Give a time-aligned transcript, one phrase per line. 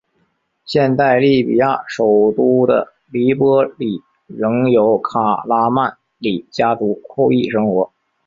[0.65, 7.91] 现在利比亚首都的黎波里仍有卡拉曼里家族后裔生活。